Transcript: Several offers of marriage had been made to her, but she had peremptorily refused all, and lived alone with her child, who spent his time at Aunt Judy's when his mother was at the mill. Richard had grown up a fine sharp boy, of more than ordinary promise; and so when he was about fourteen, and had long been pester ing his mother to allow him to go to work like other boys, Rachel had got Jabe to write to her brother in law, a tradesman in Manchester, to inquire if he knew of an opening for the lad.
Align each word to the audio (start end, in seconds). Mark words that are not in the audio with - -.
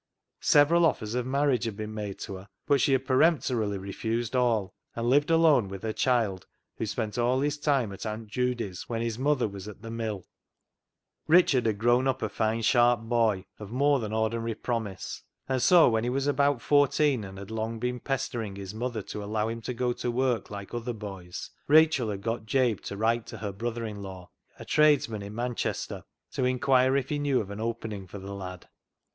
Several 0.41 0.83
offers 0.87 1.13
of 1.13 1.27
marriage 1.27 1.65
had 1.65 1.77
been 1.77 1.93
made 1.93 2.17
to 2.21 2.33
her, 2.37 2.49
but 2.65 2.81
she 2.81 2.93
had 2.93 3.05
peremptorily 3.05 3.77
refused 3.77 4.35
all, 4.35 4.73
and 4.95 5.07
lived 5.07 5.29
alone 5.29 5.67
with 5.67 5.83
her 5.83 5.93
child, 5.93 6.47
who 6.79 6.87
spent 6.87 7.17
his 7.17 7.59
time 7.59 7.91
at 7.93 8.03
Aunt 8.03 8.27
Judy's 8.27 8.89
when 8.89 9.03
his 9.03 9.19
mother 9.19 9.47
was 9.47 9.67
at 9.67 9.83
the 9.83 9.91
mill. 9.91 10.25
Richard 11.27 11.67
had 11.67 11.77
grown 11.77 12.07
up 12.07 12.23
a 12.23 12.29
fine 12.29 12.63
sharp 12.63 13.01
boy, 13.01 13.45
of 13.59 13.71
more 13.71 13.99
than 13.99 14.11
ordinary 14.11 14.55
promise; 14.55 15.21
and 15.47 15.61
so 15.61 15.87
when 15.87 16.03
he 16.03 16.09
was 16.09 16.25
about 16.25 16.63
fourteen, 16.63 17.23
and 17.23 17.37
had 17.37 17.51
long 17.51 17.77
been 17.77 17.99
pester 17.99 18.41
ing 18.41 18.55
his 18.55 18.73
mother 18.73 19.03
to 19.03 19.23
allow 19.23 19.49
him 19.49 19.61
to 19.61 19.71
go 19.75 19.93
to 19.93 20.09
work 20.09 20.49
like 20.49 20.73
other 20.73 20.93
boys, 20.93 21.51
Rachel 21.67 22.09
had 22.09 22.23
got 22.23 22.47
Jabe 22.47 22.81
to 22.85 22.97
write 22.97 23.27
to 23.27 23.37
her 23.37 23.51
brother 23.51 23.85
in 23.85 24.01
law, 24.01 24.31
a 24.57 24.65
tradesman 24.65 25.21
in 25.21 25.35
Manchester, 25.35 26.03
to 26.31 26.43
inquire 26.43 26.97
if 26.97 27.09
he 27.09 27.19
knew 27.19 27.39
of 27.39 27.51
an 27.51 27.59
opening 27.61 28.07
for 28.07 28.17
the 28.17 28.33
lad. 28.33 28.67